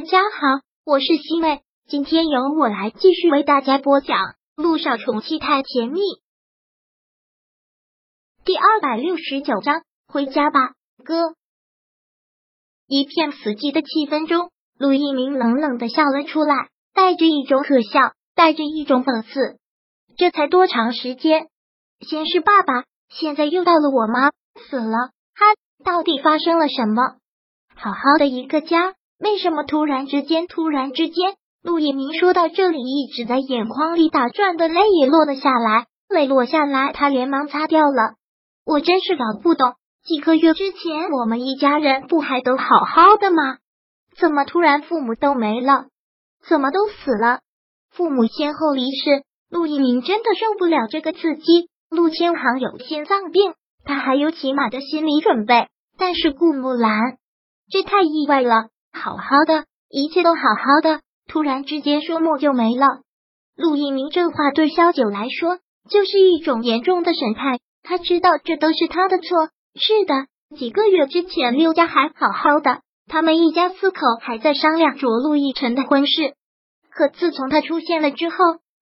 [0.00, 4.16] 大家好，我是西妹，今天由我来继续为大家播讲
[4.56, 6.00] 《路上宠妻太甜蜜》
[8.42, 10.72] 第二百六十九章，回家吧，
[11.04, 11.34] 哥。
[12.86, 19.58] 一片死寂的气氛中，陆一鸣冷冷的笑了出来，带着一种可笑，带着一种讽刺。
[20.16, 21.48] 这才多长时间？
[22.00, 24.30] 先是爸爸，现在又到了我妈
[24.66, 25.54] 死了，他
[25.84, 27.18] 到底发生了什么？
[27.76, 28.94] 好好的一个家。
[29.20, 35.86] 为什么突然之间，突然之间，陆一鸣说到这里，一直在眼眶里打转的泪也落了下来。
[36.08, 38.14] 泪落下来，他连忙擦掉了。
[38.64, 43.58] 我真是搞不懂，几个月之前我们一家人不还都好好的吗？
[44.18, 45.84] 怎么突然父母都没了？
[46.48, 47.40] 怎么都死了？
[47.90, 51.68] 父母先后离世，陆一鸣真的受不了这个刺激。
[51.90, 53.52] 陆千行有心脏病，
[53.84, 55.68] 他还有起码的心理准备。
[55.98, 57.18] 但是顾木兰，
[57.70, 58.70] 这太意外了。
[58.92, 62.86] 好好的，一切都好好的，突然之间说没就没了。
[63.56, 69.48] 陆一鸣这话对萧九来说就是一种严重的审判，他知道这都是他的错。
[69.74, 76.34] 是的，几个月之前六家还好好的，他们一家四口还在商量着陆亦辰的婚事。
[76.90, 78.36] 可自从他出现了之后，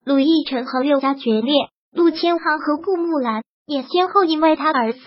[0.05, 1.55] 陆亦辰和六家决裂，
[1.93, 5.01] 陆千行和顾木兰也先后因为他而死。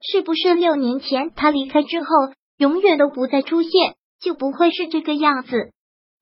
[0.00, 2.06] 是不是六年前他离开之后，
[2.56, 3.70] 永远都不再出现？
[4.22, 5.72] 就不会是这个样子。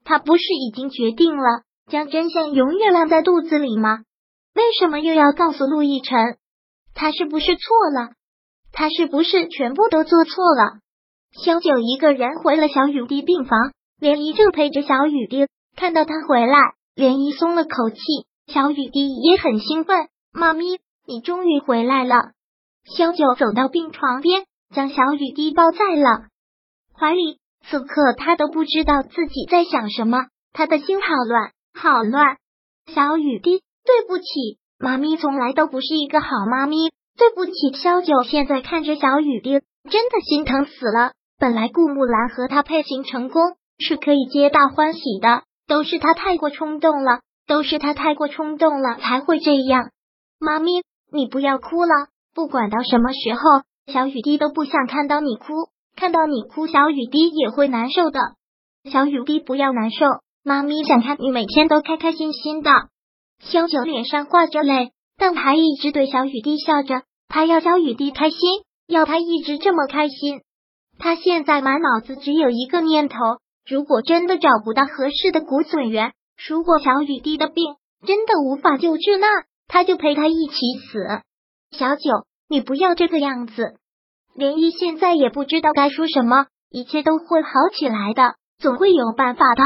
[0.05, 4.03] 他不是已经决定了将真相永远烂在肚子里吗？
[4.55, 6.39] 为什么又要告诉陆亦辰？
[6.95, 8.13] 他是不是错了？
[8.73, 10.81] 他是不是全部都做错了？
[11.33, 15.47] 萧九一个人回了小雨滴病房，涟漪正陪着小雨滴。
[15.77, 16.57] 看到他回来，
[16.97, 18.01] 涟漪松了口气，
[18.47, 20.09] 小雨滴也很兴奋。
[20.33, 22.33] 妈咪，你终于回来了！
[22.85, 26.29] 萧九走到病床边，将小雨滴抱在了
[26.95, 27.40] 怀里。
[27.69, 32.37] 此刻他都不知道自己在想什么，他的心好乱，好乱。
[32.93, 37.53] 小雨滴，对不起，妈咪从来都不是一个好妈咪，对不起。
[37.81, 39.61] 萧九现在看着小雨滴，
[39.91, 41.13] 真的心疼死了。
[41.39, 43.43] 本来顾木兰和他配型成功
[43.79, 49.91] 是可以皆大欢喜的，都是他太过冲动了，都是他太过冲动了才会这样。
[50.39, 50.83] 妈咪，
[51.13, 53.41] 你不要哭了，不管到什么时候，
[53.93, 55.69] 小雨滴都不想看到你哭。
[55.97, 58.21] 看到你哭，小雨滴也会难受的。
[58.91, 60.07] 小雨滴不要难受，
[60.43, 62.71] 妈咪想看你每天都开开心心的。
[63.41, 67.03] 小九脸上挂着泪，但还一直对小雨滴笑着。
[67.29, 68.39] 他要小雨滴开心，
[68.87, 70.41] 要他一直这么开心。
[70.99, 73.17] 他现在满脑子只有一个念头：
[73.69, 76.13] 如果真的找不到合适的骨髓源，
[76.49, 79.27] 如果小雨滴的病真的无法救治，那
[79.69, 80.55] 他就陪他一起
[80.91, 80.99] 死。
[81.71, 83.77] 小九，你不要这个样子。
[84.37, 89.63] 涟漪现在也不知道该说什么，一切都会好起来的，总会有办法的。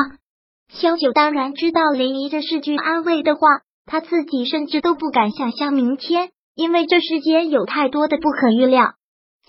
[0.69, 3.41] 萧九当然知道涟漪这是句安慰的话，
[3.87, 8.95] 他自己甚至都不敢想象明天，因为这世间有太多的不可预料。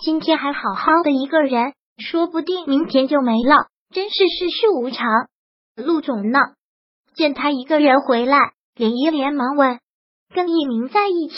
[0.03, 5.07] 今天还好好的一个人，说不定明天就没了，真是世事无常。
[5.75, 6.39] 陆总呢？
[7.15, 8.37] 见他一个人回来，
[8.75, 9.79] 涟漪连忙问
[10.35, 11.35] ：“跟一鸣在一起，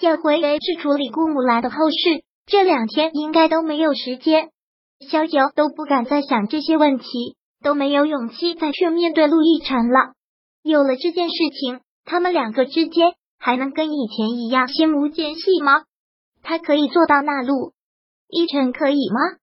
[0.00, 4.50] 要回去处理顾木兰的后事。”这两天应该都没有时间，
[5.00, 10.12] 萧九都不敢再想这些问题，都没有勇气再去面对陆亦辰了。
[10.62, 15.82] 有了这件事情，他们两个之间还能跟以前一样心无间隙吗？
[16.42, 17.72] 他可以做到那路，
[18.28, 19.38] 亦辰可以吗？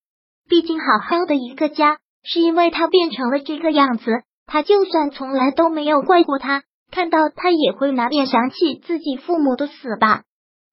[0.47, 4.11] 毕竟好好的一个家，是因为他变成了这个样子。
[4.45, 10.23] 他就算从来都没有怪过他，看到他也会难免想起自己父母的死吧。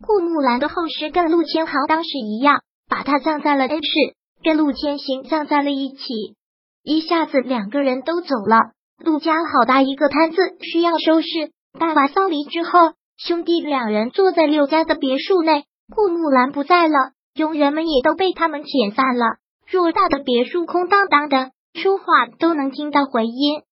[0.07, 4.15] 顾木兰的后事跟陆千行当时一样，把他葬在了 A 市，
[4.45, 6.05] 跟陆千行葬在了一起。
[6.85, 8.73] 一下子两个人都走了，
[9.05, 11.27] 陆家好大一个摊子需要收拾。
[11.79, 15.65] 大完丧礼之后，兄弟两人坐在六家的别墅内。
[15.95, 19.37] 顾木兰不在了，佣人们也都被他们遣散了。
[19.69, 22.05] 偌大的别墅空荡荡的，说话
[22.39, 23.63] 都能听到回音。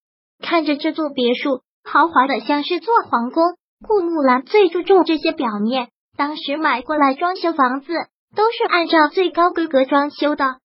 [0.43, 3.45] 看着这座别墅，豪华的像是座皇宫。
[3.87, 5.89] 顾木兰最注重这些表面。
[6.17, 7.93] 当时买过来装修房子，
[8.35, 10.57] 都是按照最高规格装修的，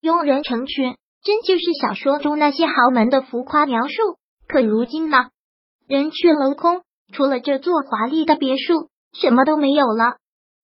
[0.00, 3.94] 佣人成群，真就是小说中那些豪门的浮夸描述。
[4.48, 5.30] 可如今呢，
[5.88, 10.16] 人去楼空，除了这座华丽的别墅，什么都没有了。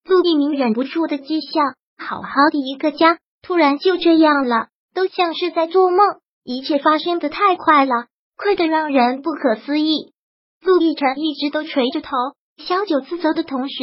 [0.05, 1.61] 陆一鸣忍不住的讥笑：
[1.97, 5.99] 好好的一个家，突然就这样了，都像是在做梦。
[6.43, 8.05] 一切发生的太快了，
[8.37, 10.13] 快的让人不可思议。
[10.61, 12.09] 陆亦辰一直都垂着头，
[12.57, 13.75] 小九自责的同时。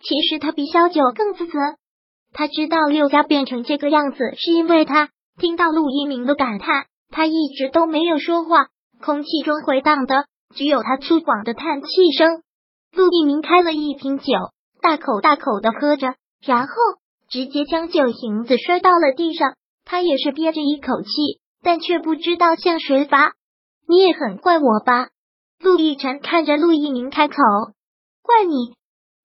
[0.00, 1.58] 其实他比萧九更自责，
[2.32, 8.68] 他知道六家变成这个样子是因为他听到陆一鸣的感叹，他一直都没有说话，
[9.00, 12.42] 空气中回荡的只有他粗犷的叹气声。
[12.92, 14.32] 陆一鸣开了一瓶酒，
[14.80, 16.74] 大口大口的喝着，然后
[17.28, 19.54] 直接将酒瓶子摔到了地上。
[19.84, 21.10] 他也是憋着一口气，
[21.62, 23.34] 但却不知道向谁发。
[23.86, 25.10] 你也很怪我吧？
[25.60, 27.36] 陆亦辰看着陆一鸣开口，
[28.22, 28.74] 怪你。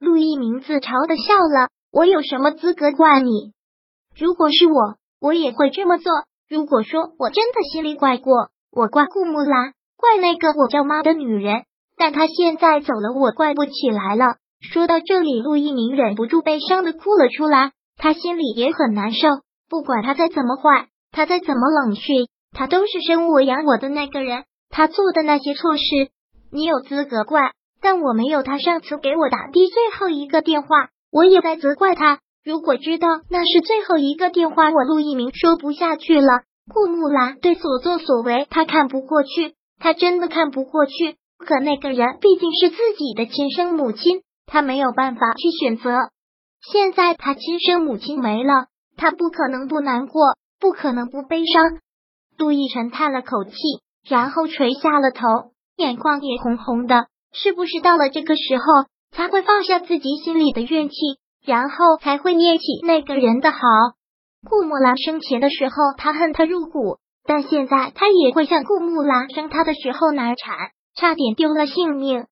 [0.02, 3.54] 陆一鸣自嘲的笑了，我有什么资格怪你？
[4.18, 6.12] 如果是我，我也会这么做。
[6.50, 11.66] 如果说我真的心里怪过，我怪顾木兰，怪那个我叫妈的女人。
[11.96, 14.38] 但她现在走了，我怪不起来了。
[14.74, 19.28] 说到这里，陆一鸣忍不住悲伤的哭了出来，他心里也很难受。
[19.70, 22.02] 不管他再怎么坏，他再怎么冷血，
[22.52, 24.46] 他都是生我养我的那个人。
[24.72, 25.84] 他做的那些错事，
[26.52, 27.52] 你有资格怪，
[27.82, 28.44] 但我没有。
[28.44, 32.20] 他上次给我打的最后一个电话，我也在责怪他。
[32.44, 36.44] 如果知道那是最后一个电话，我陆一鸣说不下去了。
[36.72, 41.18] 顾木兰对所作所为，他看不过去，他真的看不过去。
[41.38, 46.10] 可那个人毕竟是自己的亲生母亲，他没有办法去选择。
[46.72, 48.68] 现在他亲生母亲没了。
[48.98, 50.22] 他不可能不难过，
[50.60, 51.80] 不可能不悲伤。
[52.38, 53.54] 陆亦辰叹了口气，
[54.08, 55.28] 然后垂下了头，
[55.78, 57.08] 眼眶也红红的。
[57.34, 58.64] 是不是到了这个时候，
[59.12, 60.96] 才会放下自己心里的怨气，
[61.46, 63.60] 然后才会念起那个人的好？
[64.50, 72.26] 顾木兰生前的时候，他恨他入骨，但现在他也会像顾木兰生他的时候难产，差点丢了性命。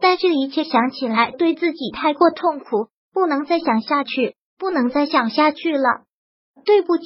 [0.00, 6.04] 但这一切想起来，对自己太过痛苦，不能再想下去，不能再想下去了。
[6.64, 7.04] 对不起，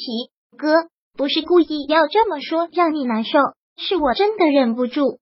[0.58, 3.38] 哥，不是故意要这么说让你难受，
[3.78, 5.18] 是我真的忍不住。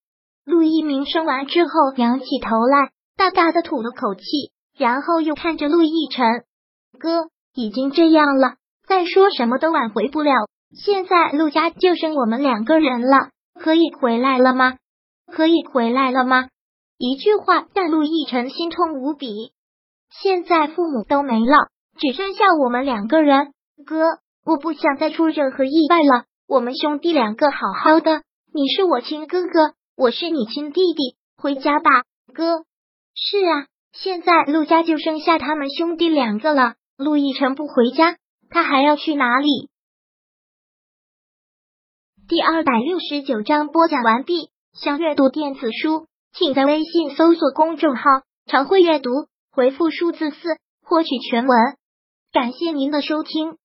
[0.50, 4.22] 陆一鸣生完之后，仰起头来，大大的吐了口气，
[4.76, 6.26] 然后又看着陆亦辰，
[6.98, 8.56] 哥，已经这样了，
[8.86, 10.32] 再说什么都挽回不了。
[10.76, 14.74] 现在陆家就剩我们两个人了，可以回来了吗？
[15.32, 16.48] 可以回来了吗？
[16.98, 19.52] 一句话让陆亦辰心痛无比。
[20.10, 23.52] 现在父母都没了，只剩下我们两个人。
[23.86, 24.02] 哥，
[24.44, 26.24] 我不想再出任何意外了。
[26.48, 31.14] 我们兄弟两个好好的，你是我亲哥哥，我是你亲弟弟。
[31.36, 32.64] 回家吧，哥。
[33.14, 36.76] 是啊，现在陆家就剩下他们兄弟两个了。
[36.96, 38.16] 陆亦辰不回家，
[38.48, 39.68] 他还要去哪里？
[42.26, 44.48] 第二百六十九章播讲完毕。
[44.72, 48.02] 想阅读电子书，请在微信搜索公众号
[48.48, 49.10] “常会阅读”，
[49.52, 50.38] 回复数字四
[50.82, 51.58] 获取全文。
[52.32, 53.58] 感谢您的收听。